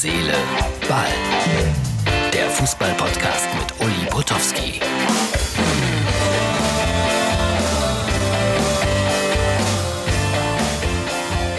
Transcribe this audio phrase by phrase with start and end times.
[0.00, 0.32] Seele,
[0.88, 1.08] Ball.
[2.32, 4.80] Der Fußball-Podcast mit Uli Potowski.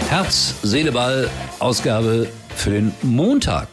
[0.08, 3.68] Herz, Seele, Ball, Ausgabe für den Montag.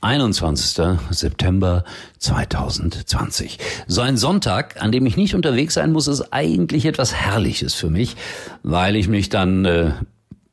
[0.00, 0.96] 21.
[1.10, 1.84] September
[2.20, 3.58] 2020.
[3.86, 7.90] So ein Sonntag, an dem ich nicht unterwegs sein muss, ist eigentlich etwas Herrliches für
[7.90, 8.16] mich,
[8.62, 9.90] weil ich mich dann äh,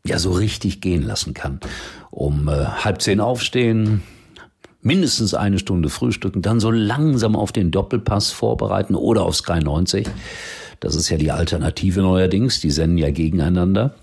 [0.06, 1.62] ja so richtig gehen lassen kann.
[2.12, 4.04] Um äh, halb zehn aufstehen,
[4.82, 10.08] mindestens eine Stunde frühstücken, dann so langsam auf den Doppelpass vorbereiten oder auf Sky 90.
[10.80, 13.96] Das ist ja die Alternative neuerdings, die senden ja gegeneinander.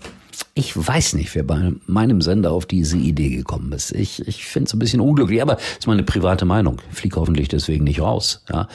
[0.53, 3.91] Ich weiß nicht, wer bei meinem Sender auf diese Idee gekommen ist.
[3.91, 6.81] Ich, ich finde es ein bisschen unglücklich, aber ist meine private Meinung.
[6.91, 8.43] Fliege hoffentlich deswegen nicht raus.
[8.51, 8.67] Ja.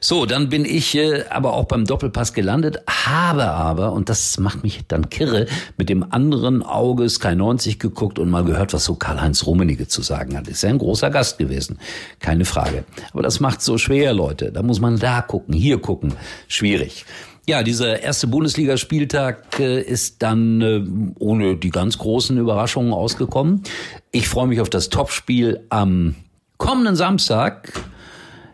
[0.00, 4.64] So, dann bin ich äh, aber auch beim Doppelpass gelandet, habe aber, und das macht
[4.64, 5.46] mich dann kirre,
[5.76, 10.02] mit dem anderen Auge Sky 90 geguckt und mal gehört, was so Karl-Heinz Rummenigge zu
[10.02, 10.48] sagen hat.
[10.48, 11.78] Ist ja ein großer Gast gewesen,
[12.18, 12.84] keine Frage.
[13.12, 14.50] Aber das macht so schwer, Leute.
[14.52, 16.14] Da muss man da gucken, hier gucken.
[16.48, 17.04] Schwierig.
[17.50, 20.84] Ja, dieser erste Bundesligaspieltag äh, ist dann äh,
[21.18, 23.64] ohne die ganz großen Überraschungen ausgekommen.
[24.12, 26.14] Ich freue mich auf das Topspiel am
[26.58, 27.72] kommenden Samstag.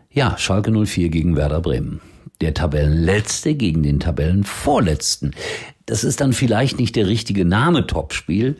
[0.09, 2.01] Ja, Schalke 04 gegen Werder Bremen.
[2.41, 5.35] Der Tabellenletzte gegen den Tabellenvorletzten.
[5.85, 8.57] Das ist dann vielleicht nicht der richtige Name Topspiel,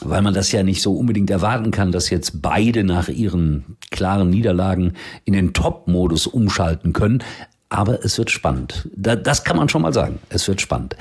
[0.00, 4.30] weil man das ja nicht so unbedingt erwarten kann, dass jetzt beide nach ihren klaren
[4.30, 4.94] Niederlagen
[5.26, 7.22] in den Top-Modus umschalten können.
[7.68, 8.88] Aber es wird spannend.
[8.94, 10.18] Das kann man schon mal sagen.
[10.28, 10.96] Es wird spannend.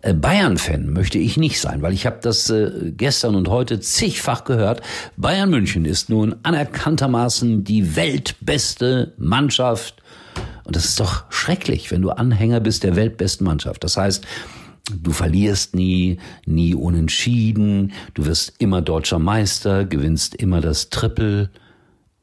[0.00, 4.44] Äh, Bayern-Fan möchte ich nicht sein, weil ich habe das äh, gestern und heute zigfach
[4.44, 4.80] gehört.
[5.16, 10.02] Bayern München ist nun anerkanntermaßen die weltbeste Mannschaft.
[10.64, 13.82] Und das ist doch schrecklich, wenn du Anhänger bist der weltbesten Mannschaft.
[13.82, 14.24] Das heißt,
[14.90, 21.50] du verlierst nie, nie unentschieden, du wirst immer deutscher Meister, gewinnst immer das Triple.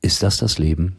[0.01, 0.97] Ist das das Leben?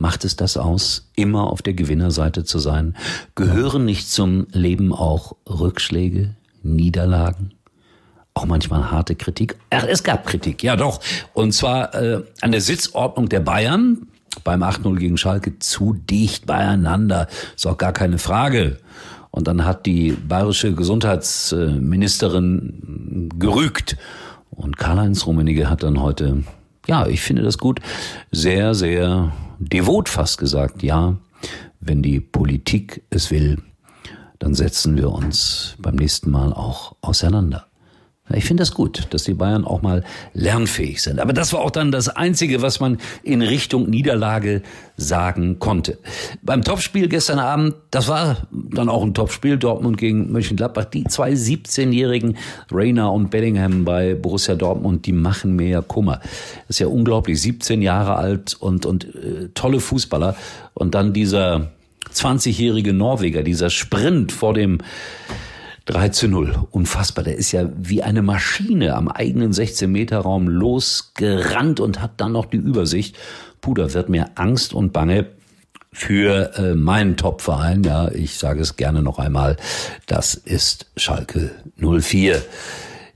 [0.00, 2.96] Macht es das aus, immer auf der Gewinnerseite zu sein?
[3.34, 7.52] Gehören nicht zum Leben auch Rückschläge, Niederlagen?
[8.32, 9.56] Auch manchmal harte Kritik.
[9.68, 11.00] Ach, es gab Kritik, ja doch.
[11.34, 14.06] Und zwar äh, an der Sitzordnung der Bayern
[14.42, 17.28] beim 8-0 gegen Schalke zu dicht beieinander.
[17.54, 18.78] Ist auch gar keine Frage.
[19.30, 23.98] Und dann hat die bayerische Gesundheitsministerin gerügt.
[24.48, 26.42] Und Karl-Heinz Rummenigge hat dann heute,
[26.86, 27.80] ja, ich finde das gut,
[28.30, 31.16] sehr, sehr devot fast gesagt, ja,
[31.80, 33.62] wenn die Politik es will,
[34.38, 37.69] dann setzen wir uns beim nächsten Mal auch auseinander.
[38.34, 40.04] Ich finde das gut, dass die Bayern auch mal
[40.34, 41.18] lernfähig sind.
[41.18, 44.62] Aber das war auch dann das Einzige, was man in Richtung Niederlage
[44.96, 45.98] sagen konnte.
[46.42, 50.84] Beim Topspiel gestern Abend, das war dann auch ein Topspiel, Dortmund gegen Mönchengladbach.
[50.86, 52.36] Die zwei 17-jährigen
[52.70, 56.20] Rainer und Bellingham bei Borussia Dortmund, die machen mir ja Kummer.
[56.68, 60.36] Das ist ja unglaublich, 17 Jahre alt und, und äh, tolle Fußballer.
[60.74, 61.70] Und dann dieser
[62.12, 64.78] 20-jährige Norweger, dieser Sprint vor dem
[65.90, 66.68] 3 zu 0.
[66.70, 67.24] Unfassbar.
[67.24, 72.58] Der ist ja wie eine Maschine am eigenen 16-Meter-Raum losgerannt und hat dann noch die
[72.58, 73.16] Übersicht.
[73.60, 75.26] Da wird mir Angst und Bange
[75.92, 77.82] für äh, meinen Top-Verein.
[77.82, 79.56] Ja, ich sage es gerne noch einmal.
[80.06, 82.40] Das ist Schalke 04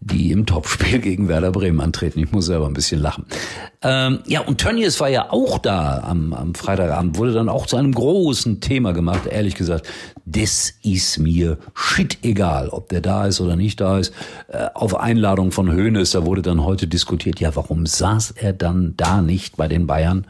[0.05, 2.21] die im Topspiel gegen Werder Bremen antreten.
[2.21, 3.25] Ich muss selber ein bisschen lachen.
[3.83, 7.77] Ähm, ja, und Tönnies war ja auch da am, am Freitagabend, wurde dann auch zu
[7.77, 9.27] einem großen Thema gemacht.
[9.27, 9.87] Ehrlich gesagt,
[10.27, 14.13] das ist mir shit egal, ob der da ist oder nicht da ist.
[14.49, 18.95] Äh, auf Einladung von Hoeneß, da wurde dann heute diskutiert, ja, warum saß er dann
[18.97, 20.27] da nicht bei den Bayern?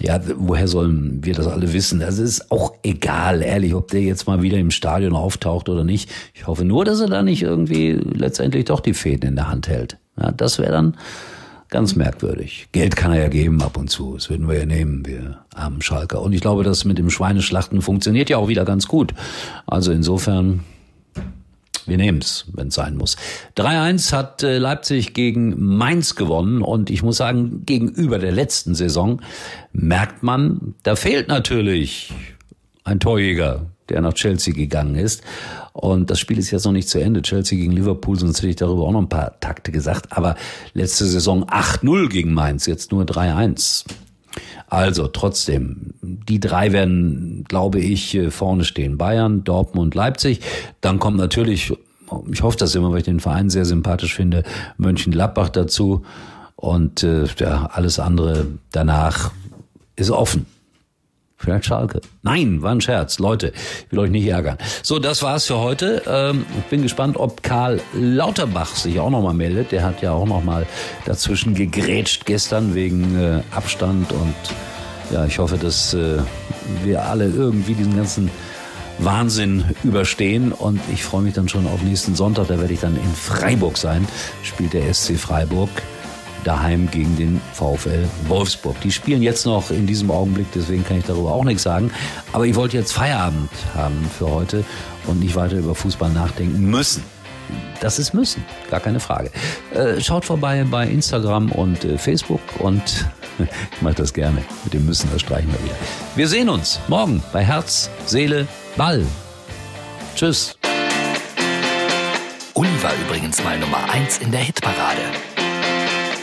[0.00, 2.00] Ja, woher sollen wir das alle wissen?
[2.00, 6.08] Das ist auch egal, ehrlich, ob der jetzt mal wieder im Stadion auftaucht oder nicht.
[6.34, 9.66] Ich hoffe nur, dass er da nicht irgendwie letztendlich doch die Fäden in der Hand
[9.66, 9.98] hält.
[10.20, 10.96] Ja, das wäre dann
[11.68, 12.68] ganz merkwürdig.
[12.72, 14.14] Geld kann er ja geben ab und zu.
[14.14, 16.22] Das würden wir ja nehmen, wir armen Schalker.
[16.22, 19.14] Und ich glaube, das mit dem Schweineschlachten funktioniert ja auch wieder ganz gut.
[19.66, 20.60] Also insofern
[21.88, 23.16] wir nehmen's, wenn es sein muss.
[23.56, 29.20] 3-1 hat äh, Leipzig gegen Mainz gewonnen und ich muss sagen, gegenüber der letzten Saison
[29.72, 32.12] merkt man, da fehlt natürlich
[32.84, 35.22] ein Torjäger, der nach Chelsea gegangen ist.
[35.72, 37.22] Und das Spiel ist jetzt noch nicht zu Ende.
[37.22, 40.16] Chelsea gegen Liverpool, sonst hätte ich darüber auch noch ein paar Takte gesagt.
[40.16, 40.36] Aber
[40.74, 43.84] letzte Saison 8-0 gegen Mainz, jetzt nur 3-1.
[44.68, 48.98] Also trotzdem, die drei werden, glaube ich, äh, vorne stehen.
[48.98, 50.40] Bayern, Dortmund, Leipzig.
[50.80, 51.72] Dann kommt natürlich,
[52.30, 54.44] ich hoffe das immer, weil ich den Verein sehr sympathisch finde,
[54.76, 56.04] Mönchengladbach dazu.
[56.56, 59.32] Und äh, ja, alles andere danach
[59.96, 60.46] ist offen.
[61.40, 62.00] Vielleicht Schalke.
[62.22, 63.20] Nein, war ein Scherz.
[63.20, 64.58] Leute, ich will euch nicht ärgern.
[64.82, 66.02] So, das war's für heute.
[66.08, 69.70] Ähm, ich bin gespannt, ob Karl Lauterbach sich auch nochmal meldet.
[69.70, 70.66] Der hat ja auch nochmal
[71.06, 74.34] dazwischen gegrätscht gestern wegen äh, Abstand und
[75.12, 76.18] ja, ich hoffe, dass äh,
[76.84, 78.30] wir alle irgendwie diesen ganzen
[78.98, 82.48] Wahnsinn überstehen und ich freue mich dann schon auf nächsten Sonntag.
[82.48, 84.06] Da werde ich dann in Freiburg sein.
[84.42, 85.70] Spielt der SC Freiburg
[86.44, 88.80] daheim gegen den VfL Wolfsburg.
[88.80, 91.90] Die spielen jetzt noch in diesem Augenblick, deswegen kann ich darüber auch nichts sagen.
[92.32, 94.64] Aber ich wollte jetzt Feierabend haben für heute
[95.06, 97.02] und nicht weiter über Fußball nachdenken müssen.
[97.80, 99.30] Das ist müssen, gar keine Frage.
[99.74, 102.82] Äh, schaut vorbei bei Instagram und äh, Facebook und
[103.38, 104.42] ich mache das gerne.
[104.64, 105.76] Mit dem Müssen, das streichen wir wieder.
[106.16, 108.46] Wir sehen uns morgen bei Herz, Seele,
[108.76, 109.04] Ball.
[110.14, 110.56] Tschüss.
[112.54, 115.02] Uli war übrigens mal Nummer 1 in der Hitparade.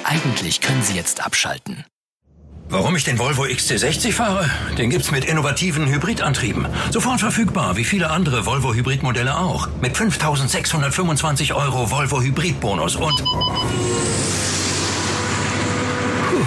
[0.03, 1.85] Eigentlich können Sie jetzt abschalten.
[2.69, 4.49] Warum ich den Volvo XC60 fahre?
[4.77, 6.65] Den gibt's mit innovativen Hybridantrieben.
[6.91, 9.69] Sofort verfügbar, wie viele andere Volvo Hybridmodelle auch.
[9.81, 13.23] Mit 5625 Euro Volvo Hybridbonus und
[16.29, 16.45] Puh,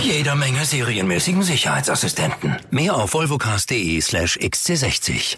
[0.00, 2.56] jeder Menge serienmäßigen Sicherheitsassistenten.
[2.70, 5.36] Mehr auf volvocars.de slash XC60.